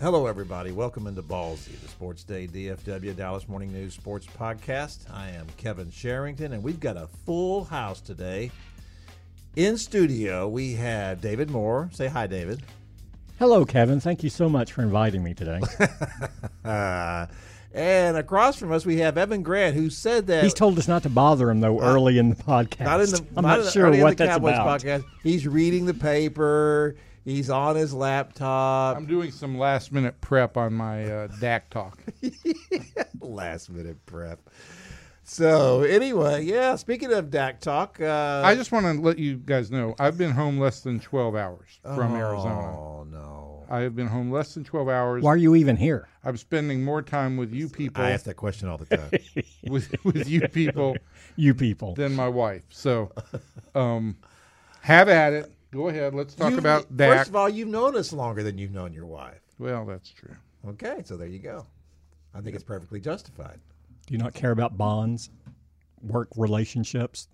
[0.00, 0.70] Hello, everybody.
[0.70, 5.10] Welcome into Ballzy, the Sports Day DFW Dallas Morning News Sports Podcast.
[5.12, 8.52] I am Kevin Sherrington, and we've got a full house today.
[9.56, 11.90] In studio, we have David Moore.
[11.92, 12.62] Say hi, David.
[13.40, 13.98] Hello, Kevin.
[13.98, 15.60] Thank you so much for inviting me today.
[16.64, 17.26] Uh,
[17.74, 21.02] and across from us, we have Evan Grant, who said that He's told us not
[21.02, 22.84] to bother him, though, early in the podcast.
[22.84, 24.80] not in the I'm not not, sure what the that's Cowboys about.
[24.80, 25.04] podcast.
[25.24, 26.94] He's reading the paper.
[27.28, 28.96] He's on his laptop.
[28.96, 31.98] I'm doing some last minute prep on my uh, Dak talk.
[33.20, 34.40] Last minute prep.
[35.24, 36.76] So anyway, yeah.
[36.76, 40.30] Speaking of Dak talk, uh, I just want to let you guys know I've been
[40.30, 42.78] home less than 12 hours from oh, Arizona.
[42.78, 45.22] Oh no, I have been home less than 12 hours.
[45.22, 46.08] Why are you even here?
[46.24, 49.10] I'm spending more time with you people, I ask that question all the time.
[49.68, 50.96] with, with you people
[51.36, 51.94] You people.
[51.94, 52.62] than my wife.
[52.70, 53.12] So,
[53.74, 54.16] um,
[54.80, 55.52] have at it.
[55.78, 56.12] Go ahead.
[56.12, 57.18] Let's talk You- about that.
[57.18, 59.40] First of all, you've known us longer than you've known your wife.
[59.60, 60.34] well, that's true.
[60.66, 61.64] Okay, so there you go.
[62.34, 63.60] I think it's perfectly justified.
[64.06, 65.30] Do you not care about bonds,
[66.02, 67.28] work relationships?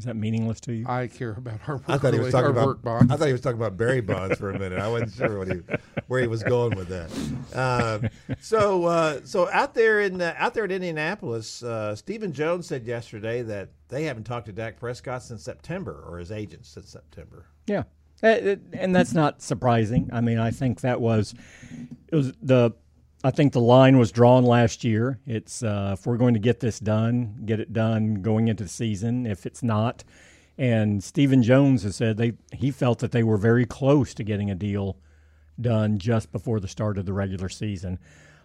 [0.00, 0.86] Is that meaningless to you?
[0.88, 2.66] I care about our work, I thought he was talking about.
[2.66, 3.12] work bonds.
[3.12, 4.78] I thought he was talking about Barry bonds for a minute.
[4.80, 5.60] I wasn't sure what he,
[6.08, 7.10] where he was going with that.
[7.54, 8.08] Um,
[8.40, 12.86] so, uh, so out there in uh, out there in Indianapolis, uh, Stephen Jones said
[12.86, 17.44] yesterday that they haven't talked to Dak Prescott since September, or his agent since September.
[17.66, 17.82] Yeah,
[18.22, 20.08] Uh, and that's not surprising.
[20.14, 21.34] I mean, I think that was
[22.08, 22.70] it was the
[23.22, 25.18] I think the line was drawn last year.
[25.26, 28.70] It's uh, if we're going to get this done, get it done going into the
[28.70, 29.26] season.
[29.26, 30.04] If it's not,
[30.56, 34.50] and Stephen Jones has said they he felt that they were very close to getting
[34.50, 34.96] a deal
[35.60, 37.98] done just before the start of the regular season.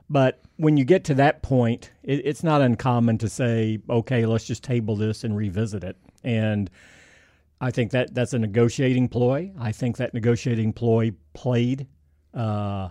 [0.09, 4.45] But when you get to that point, it, it's not uncommon to say, okay, let's
[4.45, 5.95] just table this and revisit it.
[6.23, 6.69] And
[7.61, 9.53] I think that that's a negotiating ploy.
[9.57, 11.87] I think that negotiating ploy played
[12.33, 12.89] uh,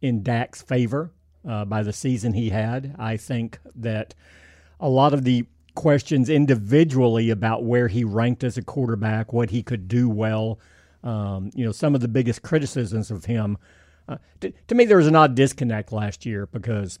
[0.00, 1.12] in Dak's favor
[1.46, 2.94] uh, by the season he had.
[2.98, 4.14] I think that
[4.80, 9.62] a lot of the questions individually about where he ranked as a quarterback, what he
[9.62, 10.58] could do well,
[11.04, 13.58] um, you know, some of the biggest criticisms of him.
[14.08, 16.98] Uh, to, to me, there was an odd disconnect last year because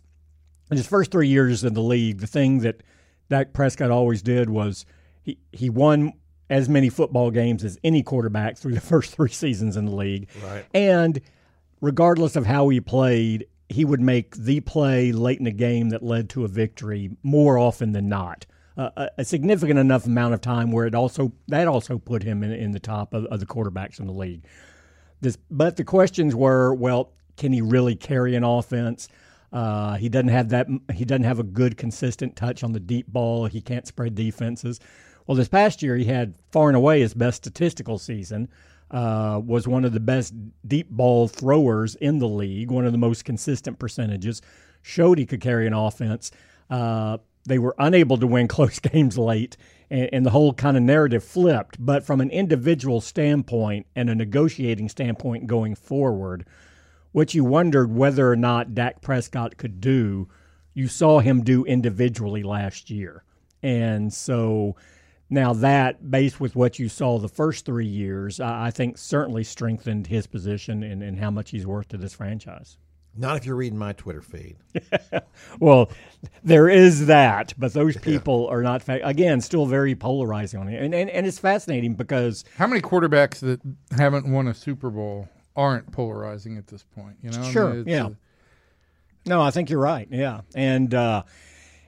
[0.70, 2.82] in his first three years in the league, the thing that
[3.28, 4.86] Dak Prescott always did was
[5.22, 6.12] he, he won
[6.48, 10.28] as many football games as any quarterback through the first three seasons in the league.
[10.44, 10.64] Right.
[10.74, 11.20] And
[11.80, 16.02] regardless of how he played, he would make the play late in the game that
[16.02, 18.46] led to a victory more often than not.
[18.76, 22.52] Uh, a, significant enough amount of time where it also that also put him in,
[22.52, 24.44] in the top of, of the quarterbacks in the league.
[25.22, 29.08] This, but the questions were, well, can he really carry an offense?
[29.50, 30.66] Uh, he doesn't have that.
[30.92, 33.46] He doesn't have a good, consistent touch on the deep ball.
[33.46, 34.78] He can't spread defenses.
[35.26, 38.48] Well, this past year he had far and away his best statistical season.
[38.88, 40.32] Uh, was one of the best
[40.66, 42.70] deep ball throwers in the league.
[42.70, 44.40] One of the most consistent percentages.
[44.82, 46.30] Showed he could carry an offense.
[46.70, 49.56] Uh, they were unable to win close games late,
[49.90, 51.84] and, and the whole kind of narrative flipped.
[51.84, 56.46] But from an individual standpoint and a negotiating standpoint going forward,
[57.12, 60.28] what you wondered whether or not Dak Prescott could do,
[60.74, 63.24] you saw him do individually last year.
[63.62, 64.76] And so
[65.28, 69.44] now that, based with what you saw the first three years, I I think certainly
[69.44, 72.78] strengthened his position and, and how much he's worth to this franchise.
[73.18, 74.56] Not if you're reading my Twitter feed.
[75.58, 75.90] Well,
[76.44, 78.82] there is that, but those people are not.
[78.82, 82.82] Fa- again, still very polarizing on it, and, and and it's fascinating because How many
[82.82, 83.60] quarterbacks that
[83.96, 87.16] haven't won a Super Bowl aren't polarizing at this point?
[87.22, 88.06] You know, I mean, Sure, yeah.
[88.06, 88.10] uh,
[89.24, 90.08] No, I think you're right.
[90.10, 91.22] Yeah, and uh,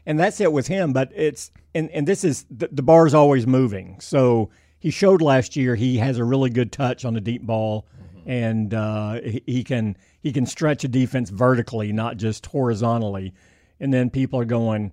[0.09, 0.93] and that's it with him.
[0.93, 4.01] But it's and and this is the, the bar is always moving.
[4.01, 4.51] So
[4.81, 7.87] he showed last year he has a really good touch on the deep ball,
[8.27, 13.35] and uh, he, he can he can stretch a defense vertically, not just horizontally.
[13.79, 14.93] And then people are going,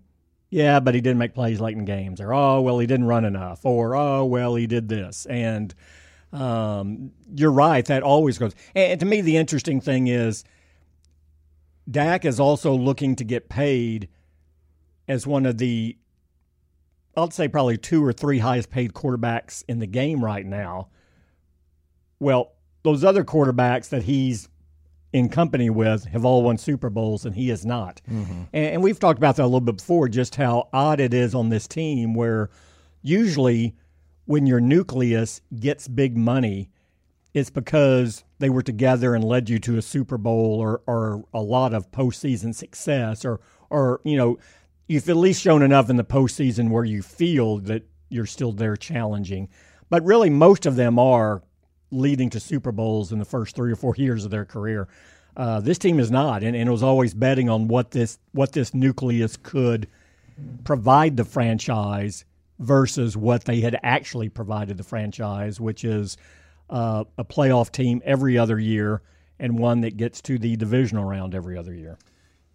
[0.52, 3.24] yeah, but he didn't make plays late in games, or oh well, he didn't run
[3.24, 5.74] enough, or oh well, he did this, and
[6.34, 7.86] um, you're right.
[7.86, 8.54] That always goes.
[8.76, 10.44] And to me, the interesting thing is
[11.90, 14.10] Dak is also looking to get paid
[15.08, 15.98] as one of the,
[17.16, 20.90] I'll say probably two or three highest paid quarterbacks in the game right now.
[22.20, 22.54] Well,
[22.84, 24.48] those other quarterbacks that he's
[25.14, 28.02] in company with have all won Super Bowls, and he is not.
[28.12, 28.44] Mm-hmm.
[28.52, 31.34] And, and we've talked about that a little bit before, just how odd it is
[31.34, 32.50] on this team where
[33.02, 33.76] usually
[34.26, 36.70] when your nucleus gets big money,
[37.34, 41.42] it's because they were together and led you to a Super Bowl or, or a
[41.42, 44.38] lot of postseason success, or or you know,
[44.88, 48.76] you've at least shown enough in the postseason where you feel that you're still there
[48.76, 49.50] challenging.
[49.90, 51.44] But really, most of them are
[51.92, 54.88] leading to Super Bowls in the first three or four years of their career.
[55.38, 58.54] Uh, this team is not, and, and it was always betting on what this what
[58.54, 59.88] this nucleus could
[60.64, 62.26] provide the franchise
[62.60, 66.18] versus what they had actually provided the franchise, which is
[66.70, 69.02] uh, a playoff team every other year
[69.40, 71.98] and one that gets to the divisional round every other year.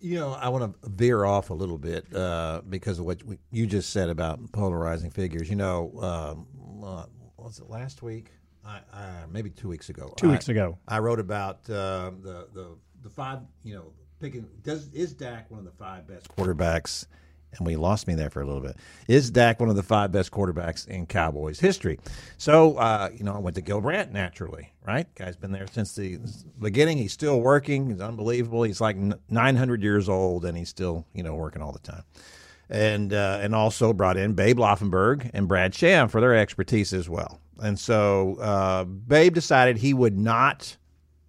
[0.00, 3.20] You know, I want to veer off a little bit uh, because of what
[3.50, 5.50] you just said about polarizing figures.
[5.50, 6.46] You know, um,
[6.82, 7.04] uh,
[7.36, 8.30] was it last week?
[8.64, 10.12] I, I, maybe two weeks ago.
[10.16, 10.78] Two I- weeks ago.
[10.88, 13.40] I wrote about uh, the the the five.
[13.62, 17.06] You know, picking does is Dak one of the five best quarterbacks?
[17.56, 18.76] And we lost me there for a little bit.
[19.08, 21.98] Is Dak one of the five best quarterbacks in Cowboys history?
[22.38, 25.12] So, uh, you know, I went to Gil naturally, right?
[25.16, 26.18] Guy's been there since the
[26.60, 26.98] beginning.
[26.98, 27.90] He's still working.
[27.90, 28.62] He's unbelievable.
[28.62, 32.04] He's like 900 years old, and he's still, you know, working all the time
[32.70, 37.08] and uh, and also brought in Babe Laufenberg and Brad Sham for their expertise as
[37.08, 37.40] well.
[37.60, 40.76] And so uh, Babe decided he would not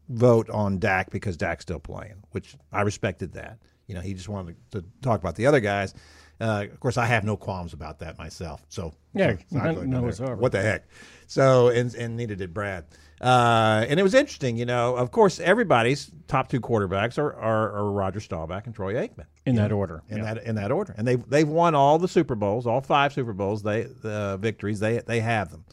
[0.08, 3.58] vote on Dak because Dak's still playing, which I respected that.
[3.92, 5.94] You know, he just wanted to, to talk about the other guys.
[6.40, 8.66] Uh, of course, I have no qualms about that myself.
[8.70, 10.02] So Yeah, so it's not none there.
[10.02, 10.36] whatsoever.
[10.38, 10.88] What the heck?
[11.28, 12.86] So and and neither did Brad.
[13.22, 14.96] Uh, and it was interesting, you know.
[14.96, 19.56] Of course, everybody's top two quarterbacks are, are, are Roger Staubach and Troy Aikman In
[19.58, 20.02] that order.
[20.10, 20.34] in Yeah.
[20.34, 20.96] that in that order.
[20.98, 23.62] And they've they've won all the Super Bowls, all five Super Bowls.
[23.62, 24.80] They uh, victories.
[24.80, 25.66] They they have them,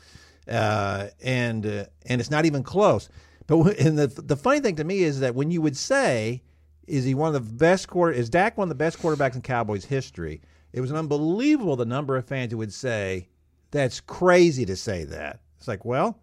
[0.47, 3.09] uh, and uh, and it's not even close.
[3.47, 6.43] But and the the funny thing to me is that when you would say,
[6.89, 8.13] is he one of the best quarter?
[8.13, 10.41] Is Dak one of the best quarterbacks in Cowboys history?
[10.73, 13.29] It was an unbelievable the number of fans who would say,
[13.71, 16.19] "That's crazy to say that." It's like, well,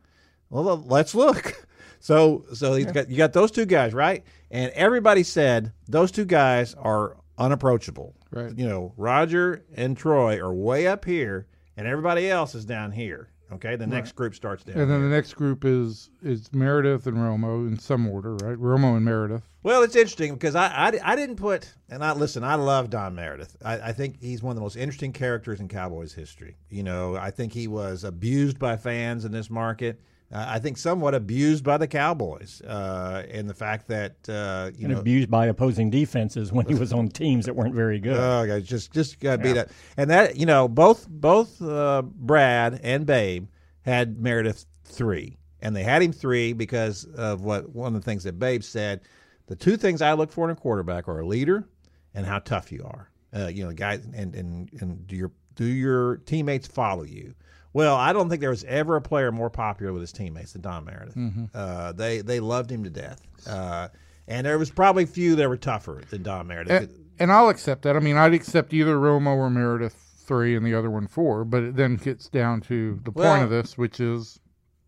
[0.49, 1.53] well, let's look.
[2.05, 4.23] So, so he's got, you got those two guys, right?
[4.51, 8.13] And everybody said those two guys are unapproachable.
[8.29, 8.55] Right.
[8.55, 13.29] You know, Roger and Troy are way up here, and everybody else is down here.
[13.51, 14.77] Okay, the next group starts down.
[14.77, 15.09] And then here.
[15.09, 18.57] the next group is is Meredith and Romo in some order, right?
[18.57, 19.43] Romo and Meredith.
[19.61, 23.13] Well, it's interesting because I, I, I didn't put, and I listen, I love Don
[23.15, 23.55] Meredith.
[23.63, 26.57] I, I think he's one of the most interesting characters in Cowboys history.
[26.69, 30.01] You know, I think he was abused by fans in this market.
[30.31, 34.85] Uh, I think somewhat abused by the Cowboys, uh, and the fact that uh, you
[34.85, 38.17] and know abused by opposing defenses when he was on teams that weren't very good.
[38.17, 42.79] Oh, guys, just just got beat up, and that you know both both uh, Brad
[42.83, 43.47] and Babe
[43.83, 48.23] had Meredith three, and they had him three because of what one of the things
[48.23, 49.01] that Babe said.
[49.47, 51.67] The two things I look for in a quarterback are a leader
[52.15, 53.11] and how tough you are.
[53.31, 57.35] Uh, you know, guys, and and and do your do your teammates follow you?
[57.75, 60.61] Well, I don't think there was ever a player more popular with his teammates than
[60.61, 61.17] Don Meredith.
[61.53, 63.89] Uh, they they loved him to death, uh,
[64.29, 66.83] and there was probably few that were tougher than Don Meredith.
[66.83, 67.97] And, and I'll accept that.
[67.97, 71.63] I mean, I'd accept either Romo or Meredith three and the other one four, but
[71.63, 74.39] it then gets down to the Well- point of this, which is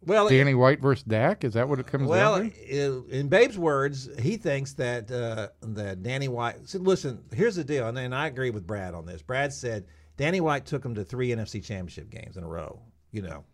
[0.05, 1.43] well, Danny White versus Dak.
[1.43, 2.57] Is that what it comes Well, down to?
[2.57, 6.73] i- in Babe's words, he thinks that uh, that Danny White.
[6.73, 9.21] Listen, here's the deal, and, and I agree with Brad on this.
[9.21, 9.87] Brad said
[10.17, 12.79] Danny White took him to three NFC Championship games in a row.
[13.11, 13.45] You know,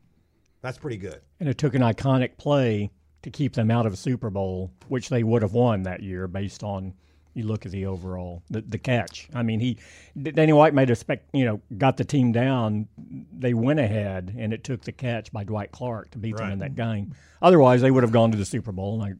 [0.61, 1.21] that's pretty good.
[1.39, 2.89] And it took an iconic play
[3.21, 6.27] to keep them out of a Super Bowl, which they would have won that year
[6.27, 6.93] based on
[7.33, 9.27] you look at the overall the, the catch.
[9.33, 9.77] I mean, he
[10.21, 12.87] Danny White made a spec, you know, got the team down.
[12.97, 16.59] They went ahead, and it took the catch by Dwight Clark to beat them in
[16.59, 17.15] that game.
[17.41, 19.01] Otherwise, they would have gone to the Super Bowl.
[19.01, 19.17] And I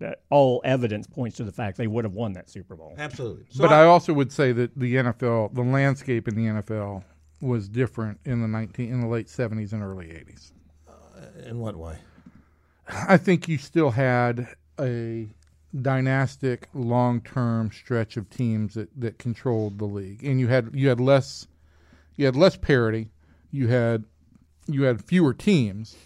[0.00, 2.94] that all evidence points to the fact they would have won that Super Bowl.
[2.98, 3.44] Absolutely.
[3.50, 7.04] So but I also would say that the NFL, the landscape in the NFL,
[7.40, 10.52] was different in the nineteen in the late seventies and early eighties.
[10.88, 11.96] Uh, in what way?
[12.88, 15.28] I think you still had a
[15.80, 20.24] dynastic long term stretch of teams that, that controlled the league.
[20.24, 21.46] And you had you had less
[22.16, 23.10] you had less parity.
[23.50, 24.04] You had
[24.66, 25.96] you had fewer teams.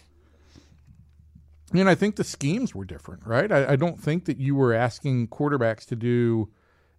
[1.73, 3.51] And I think the schemes were different, right?
[3.51, 6.49] I, I don't think that you were asking quarterbacks to do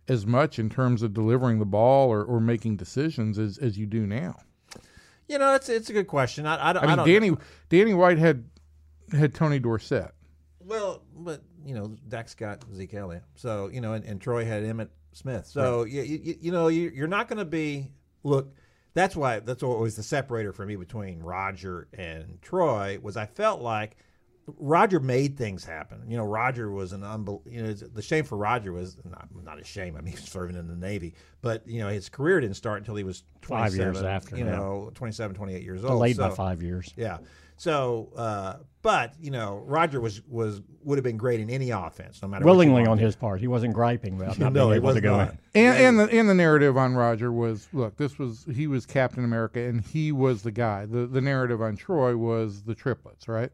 [0.08, 3.86] as much in terms of delivering the ball or, or making decisions as, as you
[3.86, 4.36] do now.
[5.28, 6.46] You know, it's it's a good question.
[6.46, 7.36] I, I, don't- I mean, don't Danny
[7.68, 8.44] Danny White had
[9.12, 10.12] had Tony Dorsett.
[10.60, 14.62] Well, but you know, Dak's got Zeke Elliott, so you know, and, and Troy had
[14.62, 15.46] Emmitt Smith.
[15.46, 17.90] So you, you you know, you, you're not going to be
[18.22, 18.54] look.
[18.94, 23.26] That's why that's what was the separator for me between Roger and Troy was I
[23.26, 23.96] felt like
[24.58, 26.02] Roger made things happen.
[26.08, 29.60] You know, Roger was an unbel- you know the shame for Roger was not not
[29.60, 29.96] a shame.
[29.96, 32.78] I mean, he was serving in the Navy, but you know his career didn't start
[32.78, 34.56] until he was Five years after, You yeah.
[34.56, 35.92] know, 27, 28 years old.
[35.92, 36.92] Delayed by five years.
[36.96, 37.18] yeah.
[37.58, 42.20] So, uh, but you know, Roger was was would have been great in any offense,
[42.20, 42.90] no matter Willingly wanted.
[42.90, 45.16] on his part, he wasn't griping about not No, being he able was to go
[45.16, 45.30] not.
[45.54, 45.64] in.
[45.64, 49.24] And, and the and the narrative on Roger was look, this was he was Captain
[49.24, 50.84] America and he was the guy.
[50.86, 53.50] The the narrative on Troy was the triplets, right?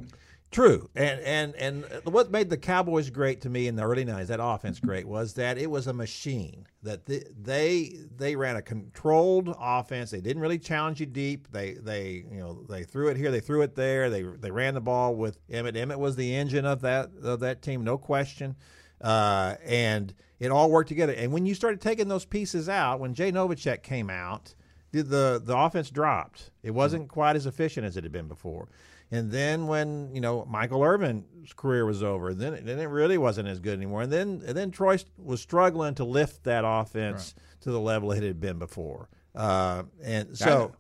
[0.53, 4.27] True, and and and what made the Cowboys great to me in the early '90s,
[4.27, 6.67] that offense great, was that it was a machine.
[6.83, 10.11] That the, they they ran a controlled offense.
[10.11, 11.51] They didn't really challenge you deep.
[11.51, 14.11] They they you know they threw it here, they threw it there.
[14.11, 15.75] They they ran the ball with Emmitt.
[15.75, 18.55] Emmitt was the engine of that of that team, no question.
[19.01, 21.15] Uh, and it all worked together.
[21.15, 24.55] And when you started taking those pieces out, when Jay Novacek came out,
[24.91, 26.51] the the, the offense dropped.
[26.63, 28.69] It wasn't quite as efficient as it had been before.
[29.13, 33.19] And then when you know Michael Irvin's career was over, then it, then it really
[33.19, 34.03] wasn't as good anymore.
[34.03, 38.23] And then and then Troy was struggling to lift that offense to the level it
[38.23, 39.09] had been before.
[39.35, 40.73] Uh, and so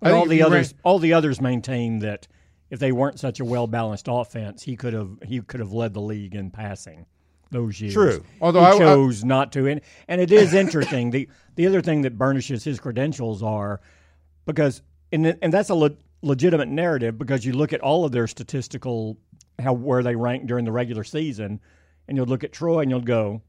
[0.00, 2.26] But all the others, ran- all the others maintained that
[2.70, 5.94] if they weren't such a well balanced offense, he could have he could have led
[5.94, 7.06] the league in passing
[7.50, 7.92] those years.
[7.94, 8.24] True.
[8.40, 11.10] Although he I- I- chose not to, and and it is interesting.
[11.10, 13.80] the The other thing that burnishes his credentials are
[14.46, 18.26] because and and that's a le- legitimate narrative because you look at all of their
[18.26, 19.16] statistical
[19.60, 21.60] how where they rank during the regular season,
[22.08, 23.42] and you'll look at Troy and you'll go,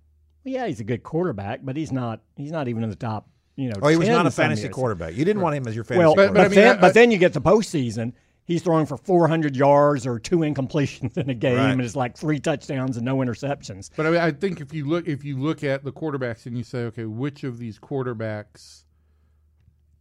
[0.43, 3.27] well, yeah, he's a good quarterback, but he's not he's not even in the top.
[3.55, 4.73] You know, oh, he was not a fantasy years.
[4.73, 5.15] quarterback.
[5.15, 6.81] You didn't want him as your fantasy Well, But- but, but I mean, then, I-
[6.81, 8.13] but then you get the postseason.
[8.47, 11.71] He's throwing for 400 yards or two incompletions in a game, Right.
[11.71, 13.89] and it's like three touchdowns and no interceptions.
[13.95, 16.55] But I, mean, I think if you look if you look at the quarterbacks and
[16.55, 18.83] you say, okay, which of these quarterbacks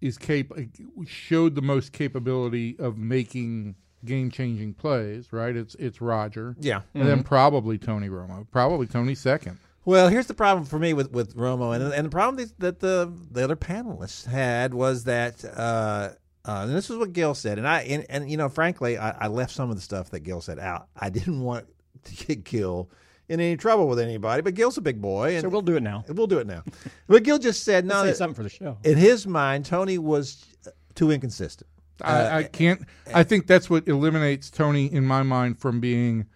[0.05, 0.47] is cap
[1.07, 5.57] showed the most capability of making game changing plays, right?
[5.57, 6.55] It's it's Roger.
[6.61, 6.83] yeah.
[6.95, 8.47] And then probably Tony Romo.
[8.51, 9.59] Probably Tony second.
[9.87, 12.81] Well, here's the problem for me with, with Romo, and, and the problem that- that
[12.81, 16.11] the the other panelists had was that, uh,
[16.47, 19.25] uh, and this is what Gil said, and I and, and you know, frankly, I,
[19.25, 20.89] I left some of the stuff that Gil said out.
[20.97, 21.67] I didn't want
[22.05, 22.89] to get Gil
[23.29, 25.83] in any trouble with anybody, but Gil's a big boy, and So we'll do it
[25.83, 26.05] now.
[26.09, 26.63] we'll do it now.
[27.07, 28.03] But Gil just said no.
[28.03, 28.77] Say that- something for the show.
[28.85, 31.69] in his mind, Tony was uh, too inconsistent.
[32.03, 32.83] I, I uh, can't.
[33.15, 36.27] I think that's what eliminates Tony in my mind from being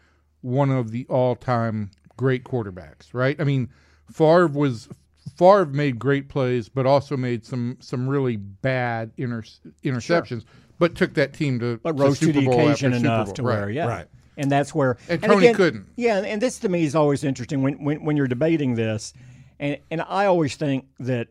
[0.40, 3.12] one of the all-time great quarterbacks.
[3.12, 3.38] Right?
[3.40, 3.68] I mean,
[4.10, 4.88] Favre was
[5.36, 9.42] Favre made great plays, but also made some some really bad inter,
[9.84, 10.44] interceptions.
[10.78, 13.26] But took that team to, But rose to Super the Bowl occasion after Super enough
[13.26, 13.34] Bowl.
[13.34, 13.58] to Right.
[13.58, 13.86] where, yeah.
[13.86, 14.06] right.
[14.38, 14.96] And that's where.
[15.08, 15.86] And Tony couldn't.
[15.96, 19.12] Yeah, and, and this to me is always interesting when, when, when you're debating this.
[19.58, 21.28] And, and I always think that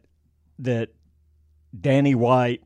[0.60, 0.90] that
[1.80, 2.62] Danny White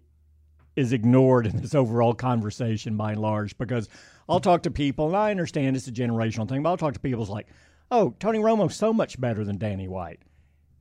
[0.76, 3.90] is ignored in this overall conversation by and large because
[4.28, 7.00] I'll talk to people, and I understand it's a generational thing, but I'll talk to
[7.00, 7.48] people it's like,
[7.92, 10.20] oh, Tony Romo's so much better than Danny White.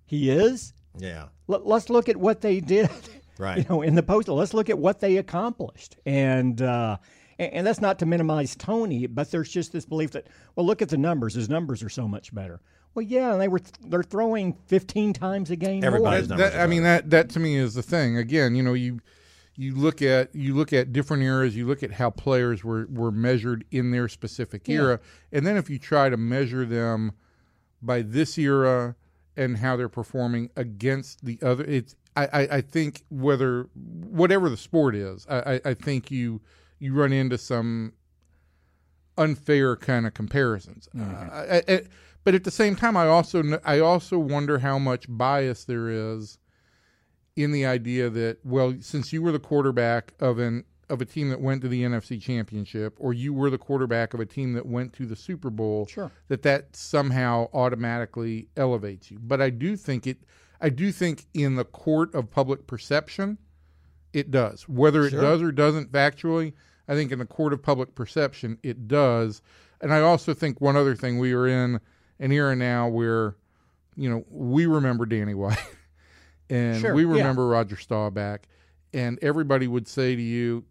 [0.07, 0.73] He is?
[0.99, 2.91] Yeah, Let, let's look at what they did.
[3.39, 3.57] Right.
[3.57, 6.99] You know, in the post, let's look at what they accomplished, and uh,
[7.41, 10.83] and, and that's not to minimize Tony, but there's just this belief that well, look
[10.83, 11.35] at the numbers.
[11.35, 12.61] His numbers are so much better.
[12.95, 15.83] Well, yeah, and they were they're throwing 15 times a game.
[15.83, 18.17] Everybody's That- numbers that- I mean that that to me is the thing.
[18.17, 19.01] Again, you know, you
[19.57, 21.57] you look at you look at different eras.
[21.57, 25.01] You look at how players were were measured in their specific era,
[25.33, 27.13] and then if you try to measure them
[27.83, 28.97] by this era
[29.37, 34.57] and how they're performing against the other, it's I, I, I think whether whatever the
[34.57, 36.41] sport is, I, I, I think you
[36.81, 37.93] you run into some
[39.17, 40.89] unfair kind of comparisons.
[40.99, 41.83] Uh, I, I,
[42.25, 46.39] but at the same time, I also I also wonder how much bias there is
[47.37, 51.29] in the idea that well, since you were the quarterback of an of a team
[51.31, 54.67] that went to the NFC Championship, or you were the quarterback of a team that
[54.67, 56.11] went to the Super Bowl, Sure.
[56.29, 59.19] that that somehow automatically elevates you.
[59.21, 60.19] But I do think it.
[60.61, 63.39] I do think in the court of public perception,
[64.13, 64.69] it does.
[64.69, 65.21] Whether it Sure.
[65.23, 66.53] does or doesn't factually,
[66.91, 69.43] I think in the court of public perception, it does.
[69.81, 71.81] And I also think one other thing we are in
[72.19, 73.37] an era now where,
[73.97, 75.57] you know, we remember Danny White
[76.51, 77.13] and Sure, we yeah.
[77.13, 78.41] remember Roger Staubach,
[78.93, 80.65] and everybody would say to you,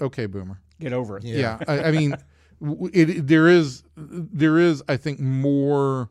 [0.00, 1.24] "Okay, Boomer." Get over it.
[1.24, 2.16] Yeah, I, I mean,
[2.62, 6.08] w- it, there is there is I think more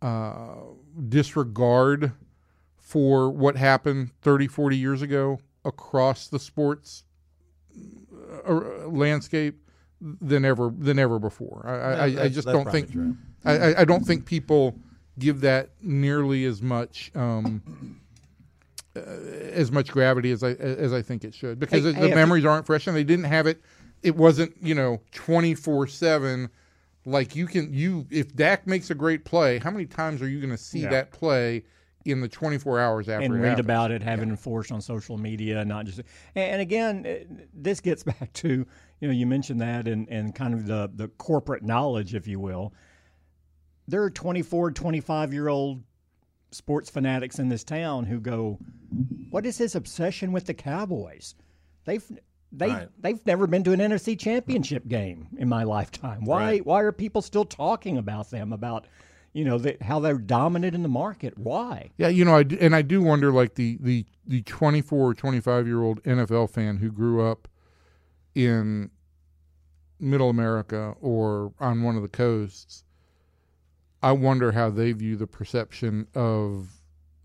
[0.00, 0.54] uh,
[1.08, 2.12] disregard
[2.76, 7.04] for what happened 30, 40 years ago across the sports
[8.46, 9.56] uh, landscape
[10.00, 11.62] than ever than ever before.
[11.66, 12.90] I, I, I just don't think.
[13.44, 14.74] I, I- I don't think people
[15.18, 17.10] give that nearly as much.
[17.14, 18.00] Um,
[18.96, 22.14] uh, as much gravity as I as I think it should because Hey, the hey,
[22.14, 23.62] memories aren't fresh and they didn't have it.
[24.02, 26.48] It wasn't you know twenty four seven.
[27.06, 30.38] Like you can you if Dak makes a great play, how many times are you
[30.40, 30.90] going to see Yeah.
[30.90, 31.62] that play
[32.04, 33.66] in the twenty four hours after and it read happens?
[33.66, 35.98] about it, have it enforced on social media, not just.
[36.34, 38.66] And, and again, uh, this gets back to
[39.00, 42.40] you know you mentioned that and and kind of the the corporate knowledge, if you
[42.40, 42.72] will.
[43.88, 45.82] There are 24, 25 year old
[46.52, 48.58] sports fanatics in this town who go,
[49.30, 51.34] "What is his obsession with the Cowboys?
[51.84, 52.04] They've
[52.52, 52.88] they Right.
[52.98, 56.24] they've never been to an NFC Championship game in my lifetime.
[56.24, 56.66] Why Right.
[56.66, 58.86] why are people still talking about them about?"
[59.32, 61.38] You know the, how they're dominant in the market.
[61.38, 61.90] Why?
[61.96, 65.10] Yeah, you know, I do, and I do wonder, like the the the twenty four
[65.10, 67.46] or twenty five year old NFL fan who grew up
[68.34, 68.90] in
[70.00, 72.84] Middle America or on one of the coasts.
[74.02, 76.68] I wonder how they view the perception of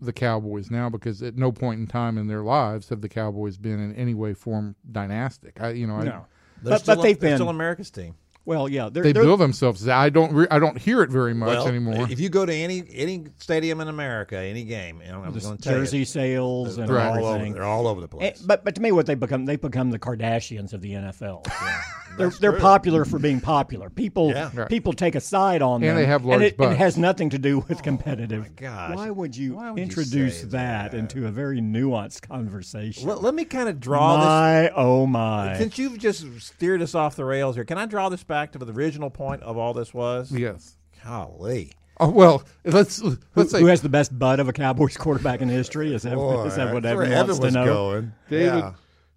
[0.00, 3.56] the Cowboys now, because at no point in time in their lives have the Cowboys
[3.56, 5.58] been in any way, form dynastic.
[5.60, 6.26] I, you know, I, No.
[6.62, 8.14] They're But- still, but they've they're been- still America's team.
[8.46, 9.86] Well, yeah, they're, they they're- build themselves.
[9.88, 12.06] I don't, re- I don't hear it very much well, anymore.
[12.10, 15.40] If you go to any any stadium in America, any game, you know, I'm the
[15.40, 17.34] going to tell jersey you, sales and they're all over.
[17.34, 17.52] everything.
[17.54, 18.40] They're all over the Eh, place.
[18.40, 21.44] but but to me, what they become, they become the Kardashians of the NFL.
[22.16, 22.60] they're That's they're true.
[22.60, 23.90] popular for being popular.
[23.90, 24.50] People Yeah.
[24.54, 24.68] Right.
[24.68, 26.72] people take a side on And them, they have large and it, butts.
[26.72, 28.54] it has nothing to do with competitive.
[28.56, 28.94] gosh.
[28.96, 30.96] Why would you Why would introduce say that, that?
[30.96, 33.08] into a very nuanced conversation?
[33.08, 34.24] let, let me kind of draw this.
[34.24, 35.56] my oh my!
[35.58, 38.58] Since you've just steered us off the rails here, can I draw this back to
[38.58, 40.30] the original point of all this was?
[40.30, 40.76] yes.
[41.04, 41.72] Golly.
[41.98, 43.00] Oh well, let's
[43.34, 45.94] let's say Who has the best butt of a Cowboys quarterback in history?
[45.94, 47.64] Is that, Boy, is that what everyone wants Evan to was know?
[47.64, 48.12] going.
[48.28, 48.72] David Yeah.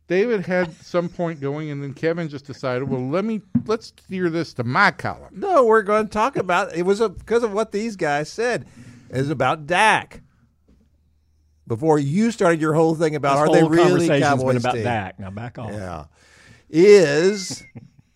[0.08, 4.30] David had some point going, and then Kevin just decided, well, let me let's steer
[4.30, 5.34] this to my column.
[5.34, 8.66] No, we're going to talk about it was because of what these guys said.
[9.10, 10.22] It's about Dak.
[11.68, 14.58] Before you started your whole thing about This are whole they really conversation's Cowboys been
[14.58, 14.84] about team?
[14.84, 15.20] Dak.
[15.20, 15.72] Now back off.
[15.72, 16.06] Yeah,
[16.70, 17.64] is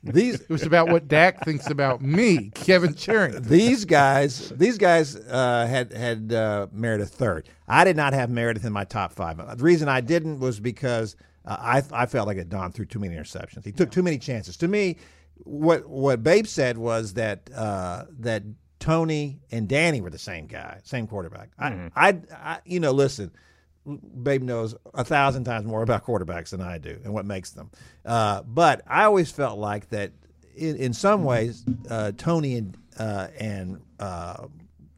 [0.04, 3.44] these It was about what Dak thinks about me, Kevin Sherrington.
[3.44, 7.48] these guys these guys uh, had had uh, Meredith third.
[7.68, 9.38] I did not have Meredith in my top five.
[9.38, 13.00] The reason I didn't was because uh, I I felt like it Don threw too
[13.00, 13.66] many interceptions.
[13.66, 14.58] He took too many chances.
[14.58, 14.98] To me,
[15.38, 18.44] what what Babe said was that uh, that
[18.80, 21.52] Tony and Danny were the same guy, same quarterback.
[21.58, 23.32] I, I I you know listen.
[24.24, 27.70] Babe knows a thousand times more about quarterbacks than I do and what makes them.
[28.06, 30.12] Uh, but I always felt like that
[30.56, 34.48] in, in some ways, uh, Tony and uh, and uh,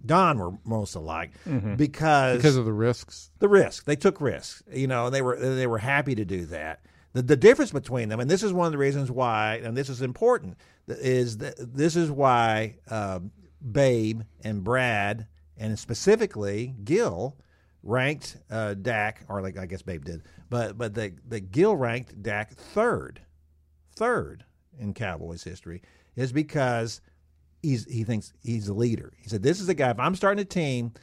[0.06, 1.32] Don were most alike
[1.78, 3.32] because Because of the risks.
[3.40, 3.86] the risk.
[3.86, 6.82] They took risks, you know, and they were they were happy to do that.
[7.14, 9.90] The, the difference between them, and this is one of the reasons why, and this
[9.90, 13.32] is important, is that this is why um,
[13.72, 15.26] Babe and Brad,
[15.58, 17.38] and specifically Gil,
[17.86, 22.22] ranked uh, Dak, or like I guess Babe did, but but the the Gil ranked
[22.22, 23.22] Dak third,
[23.96, 24.44] third
[24.78, 25.82] in Cowboys history,
[26.18, 27.00] is because
[27.62, 29.14] he's he thinks he's a leader.
[29.18, 29.92] He said, "This is the guy.
[29.92, 30.94] If I'm starting a team,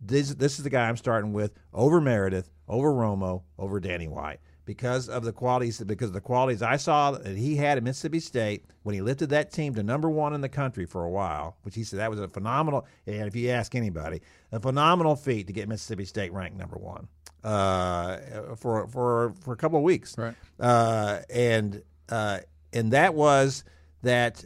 [0.00, 4.40] this this is the guy I'm starting with over Meredith, over Romo, over Danny White."
[4.64, 8.20] Because of the qualities, because of the qualities I saw that he had at Mississippi
[8.20, 11.56] State when he lifted that team to number one in the country for a while,
[11.62, 12.86] which he said that was a phenomenal.
[13.06, 14.20] And if you ask anybody,
[14.52, 17.08] a phenomenal feat to get Mississippi State ranked number one
[17.42, 18.18] uh,
[18.56, 20.34] for for for a couple of weeks, Right.
[20.60, 22.38] uh, and uh,
[22.72, 23.64] and that was
[24.02, 24.44] that,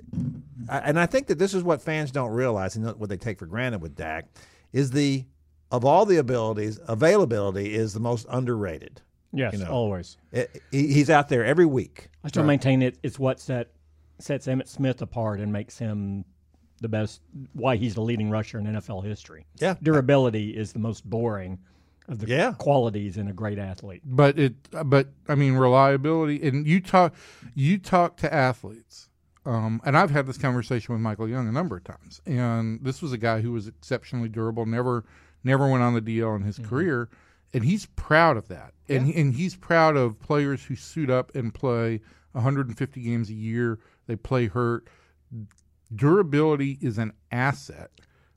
[0.71, 3.47] and I think that this is what fans don't realize and what they take for
[3.47, 4.27] granted with Dak
[4.73, 5.25] is the
[5.71, 9.03] of all the abilities, availability is the most underrated.
[9.33, 9.71] Yes, You know.
[9.71, 10.17] always.
[10.33, 12.09] It, he, he's out there every week.
[12.25, 12.99] I still maintain it.
[13.03, 13.69] It's what set
[14.19, 16.25] sets Emmitt Smith apart and makes him
[16.81, 17.21] the best.
[17.53, 19.45] Why he's the leading rusher in NFL history.
[19.59, 19.75] Yeah.
[19.83, 21.59] durability is the most boring
[22.09, 22.53] of the Yeah.
[22.53, 24.01] qualities in a great athlete.
[24.05, 27.15] but it but I mean reliability and you talk
[27.55, 29.09] you talk to athletes
[29.45, 33.03] um, and I've had this conversation with Michael Young a number of times and this
[33.03, 35.05] was a guy who was exceptionally durable never
[35.43, 37.09] never went on the DL in his career
[37.55, 41.53] and he's proud of that and and he's proud of players who suit up and
[41.55, 42.01] play
[42.33, 44.89] 150 games a year they play hurt
[45.95, 47.91] durability is an asset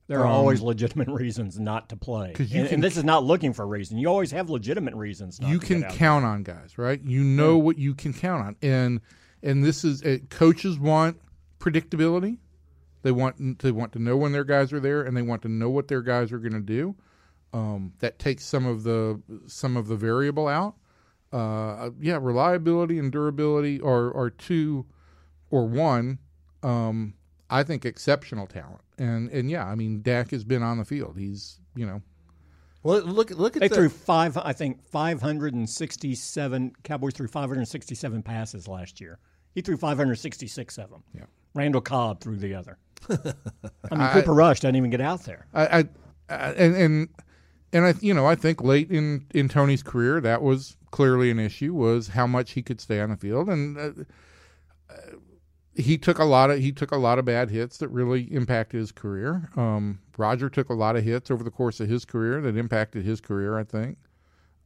[0.08, 3.24] There are Um, always legitimate reasons not to play, and, can- and this is not
[3.24, 3.98] looking for a reason.
[4.00, 5.39] You always have legitimate reasons.
[5.39, 7.00] Not you to can count on guys, right?
[7.04, 9.02] You know what you can count on, and
[9.43, 11.19] and this is uh, coaches want
[11.60, 12.38] predictability.
[13.04, 15.48] They want they want to know when their guys are there, and they want to
[15.50, 16.95] know what their guys are going to do.
[17.52, 20.76] Um, that takes some of the some of the variable out.
[21.32, 24.86] Uh, yeah, reliability and durability are are two
[25.50, 26.20] or one.
[26.64, 27.14] Um,
[27.50, 31.18] I think exceptional talent, and and yeah, I mean Dak has been on the field.
[31.18, 32.02] He's you know
[32.84, 36.76] Well, look look at They the, threw five, I think, 567.
[36.84, 39.20] Cowboys threw 567 passes last year.
[39.56, 41.04] He threw 566 of them.
[41.16, 41.24] Yeah.
[41.56, 42.78] Randall Cobb threw the other.
[43.10, 45.48] I mean, Cooper Rush doesn't even get out there.
[45.54, 45.80] I, I,
[46.30, 47.10] I and and
[47.73, 51.39] and I, you know, I think late in in Tony's career, that was clearly an
[51.39, 53.91] issue was how much he could stay on the field, and uh,
[54.89, 54.93] uh,
[55.75, 58.79] he took a lot of he took a lot of bad hits that really impacted
[58.79, 59.49] his career.
[59.55, 63.05] Um, Roger took a lot of hits over the course of his career that impacted
[63.05, 63.58] his career.
[63.58, 63.97] I think.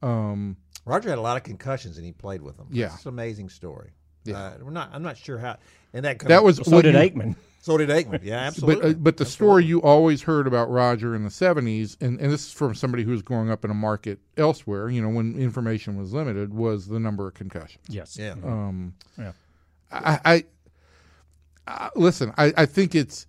[0.02, 2.68] Um, Roger had a lot of concussions and he played with them.
[2.70, 2.94] Yeah.
[2.94, 3.92] it's an amazing story.
[4.26, 4.38] Yeah.
[4.38, 4.90] Uh, we're not.
[4.94, 5.58] I'm not sure how.
[5.94, 7.36] And that that was So what did you- Aikman.
[7.64, 8.20] So did Aikman.
[8.24, 8.82] Yeah, absolutely.
[8.82, 12.30] But uh, but the story you always heard about Roger in the seventies, and, and
[12.30, 14.90] this is from somebody who was growing up in a market elsewhere.
[14.90, 17.86] You know, when information was limited, was the number of concussions.
[17.88, 18.18] Yes.
[18.20, 18.34] yeah.
[18.44, 19.32] Um, Yeah.
[19.90, 20.44] I, I,
[21.66, 22.34] I listen.
[22.38, 23.28] I, I think it's,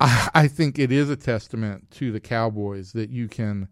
[0.00, 3.68] I, I think it is a testament to the Cowboys that you can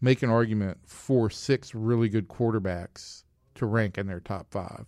[0.00, 3.24] make an argument for six really good quarterbacks
[3.56, 4.86] to rank in their top five.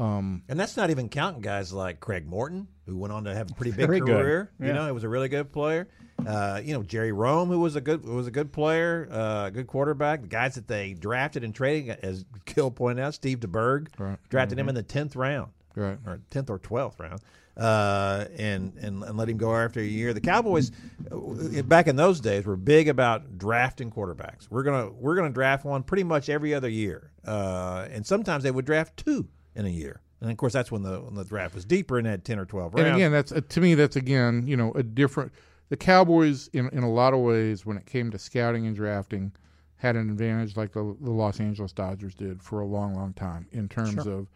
[0.00, 3.50] Um, And that's not even counting guys like Craig Morton, who went on to have
[3.50, 4.50] a pretty big Very career.
[4.60, 5.88] You know, he was a really good player.
[6.26, 9.66] Uh, you know, Jerry Rhome, who was a good was a good player, uh, good
[9.66, 10.20] quarterback.
[10.20, 14.18] The guys that they drafted and traded, as Gil pointed out, Steve DeBerg Right.
[14.28, 15.96] drafted him in the tenth round, right.
[16.06, 17.20] or tenth or twelfth round,
[17.56, 20.12] uh, and, and and let him go after a year.
[20.12, 20.72] The Cowboys,
[21.10, 24.46] uh, back in those days, were big about drafting quarterbacks.
[24.50, 28.50] We're gonna we're gonna draft one pretty much every other year, uh, and sometimes they
[28.50, 30.02] would draft two in a year.
[30.20, 32.44] And of course, that's when the when the draft was deeper and had ten or
[32.44, 32.86] twelve rounds.
[32.86, 35.32] And again, that's uh, to me, that's again, you know, a different.
[35.70, 39.32] The Cowboys, in in a lot of ways, when it came to scouting and drafting,
[39.76, 43.46] had an advantage like the, the Los Angeles Dodgers did for a long, long time
[43.52, 44.28] in terms of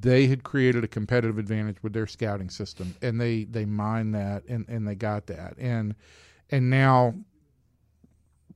[0.00, 4.44] they had created a competitive advantage with their scouting system, and they they mined that
[4.48, 5.94] and and they got that, and
[6.50, 7.14] and now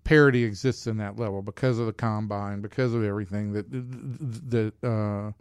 [0.03, 4.75] parity exists in that level because of the combine, because of everything that that.
[4.83, 5.33] Uh,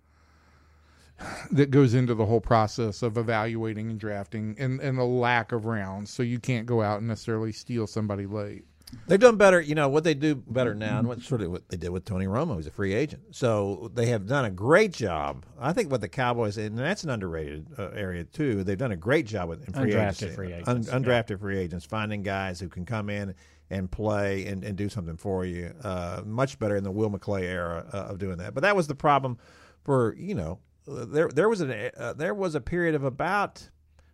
[1.51, 5.65] that goes into the whole process of evaluating and drafting and, and the lack of
[5.65, 6.11] rounds.
[6.11, 8.65] So you can't go out and necessarily steal somebody late.
[9.07, 9.59] They've done better.
[9.59, 12.05] You know what they do better now, and what sort of what they did with
[12.05, 13.23] Tony Romo, who's a free agent.
[13.31, 15.45] So they have done a great job.
[15.59, 18.63] I think what the Cowboys, and that's an underrated uh, area too.
[18.63, 20.35] They've done a great job with in free Undrafted agency.
[20.35, 20.91] free agents, Un- yeah.
[20.91, 23.33] undrafted free agents, finding guys who can come in
[23.71, 25.73] and play and, and do something for you.
[25.83, 28.53] Uh, much better in the Will McClay era uh, of doing that.
[28.53, 29.39] But that was the problem
[29.83, 33.69] for you know there there was an uh, there was a period of about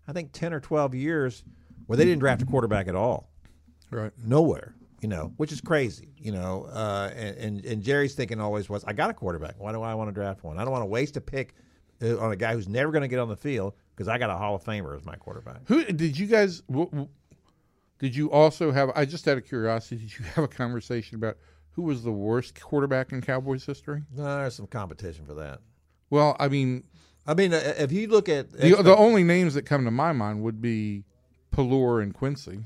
[0.08, 1.44] I think ten or twelve years
[1.88, 3.30] where they didn't draft a quarterback at all
[3.92, 4.12] Right.
[4.24, 6.66] nowhere, you know, which is crazy, you know.
[6.72, 9.56] Uh, and, and and Jerry's thinking always was, I got a quarterback.
[9.58, 10.60] Why do I want to draft one?
[10.60, 11.56] I don't want to waste a pick
[12.04, 14.30] uh, on a guy who's never going to get on the field because I got
[14.30, 15.62] a Hall of Famer as my quarterback.
[15.66, 16.62] Who did you guys?
[16.70, 17.10] W- w-
[17.98, 18.92] did you also have?
[18.96, 21.38] I just out of curiosity, did you have a conversation about
[21.72, 24.04] who was the worst quarterback in Cowboys history?
[24.16, 25.62] No, there's some competition for that.
[26.10, 26.84] Well, I mean,
[27.28, 30.12] I mean, uh, if you look at the the only names that come to my
[30.12, 31.04] mind would be
[31.52, 32.62] Pelluer and Quincy.